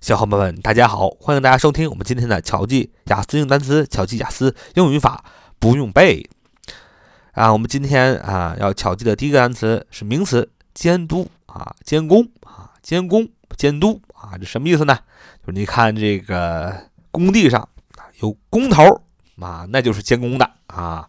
[0.00, 5.24] 小伙伴们，大家好，欢迎大家收听我们今天的巧记雅思英语单词、巧记雅思英语语法
[5.58, 6.28] 不用背
[7.32, 7.52] 啊。
[7.52, 14.96] 我们今天啊要巧记的第一个单词是名词监督啊，监工啊，监工监督啊，这什么意思呢？
[15.40, 17.68] 就是你看这个工地上
[18.20, 18.84] 有工头
[19.40, 21.08] 啊，那就是监工的啊。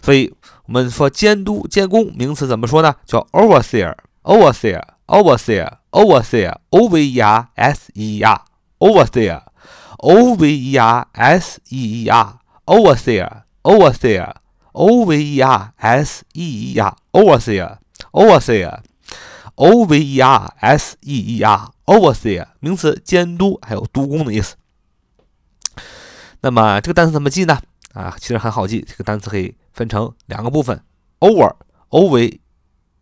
[0.00, 0.32] 所以
[0.66, 2.94] 我们说监督监工名词怎么说呢？
[3.04, 3.92] 叫 overseer，overseer，overseer。
[4.22, 7.48] Overseer, Overseer, overseer, overseer,
[8.78, 9.42] overseer, overseer,
[9.98, 12.34] overseer,
[12.76, 13.42] overseer,
[14.74, 15.54] overseer,
[17.12, 17.76] overseer,
[18.12, 18.80] overseer,
[19.56, 20.44] overseer,
[21.86, 24.56] overseer 名词，监督还有督工的意思。
[26.42, 27.58] 那么这个单词怎么记呢？
[27.94, 30.84] 啊，其实很好记，这个单词可以分成两个部分
[31.20, 32.38] ：over，over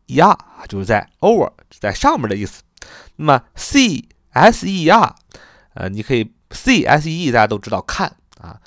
[0.06, 0.36] E R
[0.68, 2.62] 就是在 Over 在上面的意思。
[3.16, 5.14] 那么 C S E R，
[5.74, 8.60] 呃，你可以 C S E，大家都知道看啊，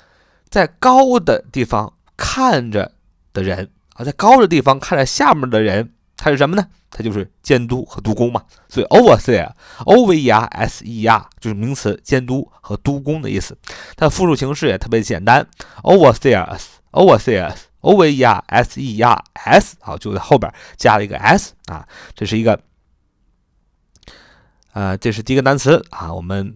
[0.48, 2.92] 在高的地方看着
[3.32, 6.66] 的人啊，在高的地方看着下面的人，他是什么呢？
[6.90, 8.42] 他就是监督和督工嘛。
[8.68, 13.56] 所以 overseer，O V E R S E R 就是名词，监督和督工的意思。
[13.96, 15.46] 它的复数形式也特别简单
[15.84, 22.60] ，overseers，overseers O V E R S E R S 啊，就在后边加了一个 S 啊，这是一个，
[24.72, 26.12] 呃，这是第一个单词啊。
[26.12, 26.54] 我们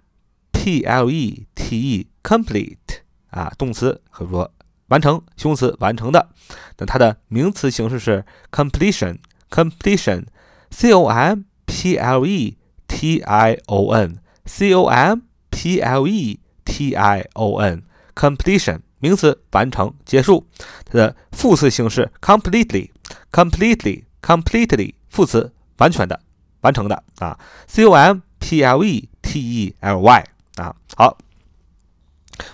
[0.51, 3.01] p l e t e, complete
[3.31, 4.53] 啊，动词可以说
[4.89, 6.29] 完成，形容词完成的。
[6.77, 9.17] 那它的名词形式是 completion,
[9.49, 10.25] completion,
[10.69, 12.57] c o m p l e
[12.87, 18.81] t i o n, c o m p l e t i o n, completion
[19.03, 20.47] 名词完成结束。
[20.85, 22.89] 它的副词形式 completely,
[23.31, 26.21] completely, completely 副词完全的。
[26.61, 27.37] 完成的啊
[27.67, 30.23] ，c o m p l e t e l y
[30.55, 31.17] 啊，好，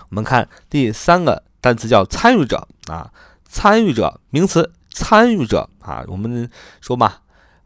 [0.08, 3.12] 我们看第三个单词叫参与者啊，
[3.44, 6.50] 参与者名词，参与者啊，我们
[6.80, 7.18] 说嘛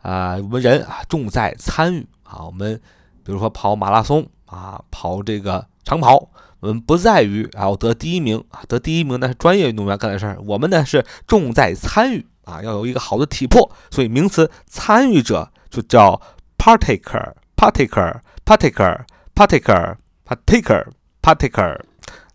[0.03, 2.79] 啊，我们人啊重在参与啊，我们
[3.25, 6.29] 比如说跑马拉松啊，跑这个长跑，
[6.65, 16.21] 我们不在于啊我得第一名啊，得第一名那是专业运动员干的事儿，我们呢是重在参与啊，要有一个好的体魄，所以名词参与者就叫。
[16.57, 19.05] Particular, particular, particular,
[19.35, 20.87] particular, particular,
[21.21, 21.79] particular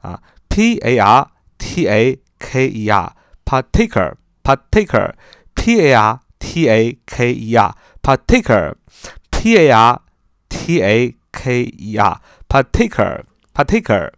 [0.02, 4.14] 啊，p a r t a k e r, particular,
[4.44, 5.14] particular,
[5.56, 8.76] p a r t a k e r, particular,
[9.32, 10.00] p a r
[10.48, 14.12] t a k e r, particular,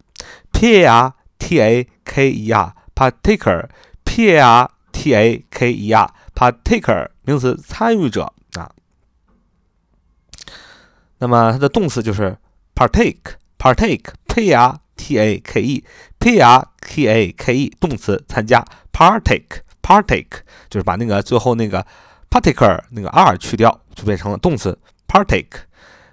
[0.61, 3.69] particular, p a r t a k e r, particular,
[4.05, 8.71] p a r t a k e r, particular 名词，参与者啊。
[11.17, 12.37] 那么它的动词就是
[12.75, 21.85] partake，partake，p r t a k e，p r t a k e，动词参加，partake，partake，就是把那个最后那个
[22.29, 25.63] particular 那个 r 去掉，就变成了动词 partake，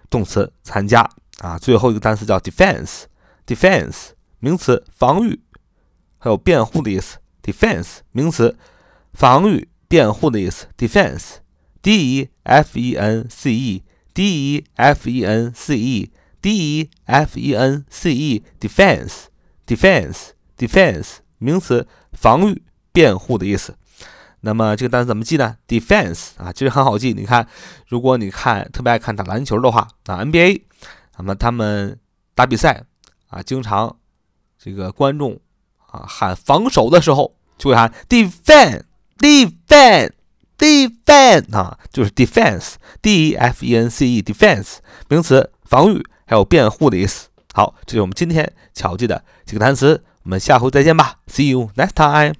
[0.08, 1.08] 动词参加
[1.40, 1.58] 啊。
[1.58, 4.10] 最后一个单词叫 defense，defense，
[4.40, 5.40] 名词防御，
[6.18, 8.56] 还有辩护的意思，defense，名词
[9.12, 13.82] 防御、辩护的意思，defense，d e f e n c e。
[14.14, 19.26] D E F E N C E D E F E N C E defense
[19.64, 23.76] defense defense 名词，防御、辩护的意思。
[24.40, 27.12] 那么这个单词怎么记呢？defense 啊，其实很好记。
[27.12, 27.46] 你看，
[27.86, 30.62] 如果你看特别爱看打篮球的话啊，NBA，
[31.18, 32.00] 那么他们
[32.34, 32.82] 打比赛
[33.28, 33.98] 啊，经常
[34.58, 35.38] 这个观众
[35.86, 38.82] 啊喊防守的时候，就会喊 defend
[39.18, 40.12] defend。
[40.58, 44.78] defend 啊，就是 defense，d e f e n c e defense
[45.08, 47.28] 名词，防御还有辩护的意思。
[47.54, 52.34] 好，这是我们今天巧记的几个单词，我们下回再见吧，See you next time。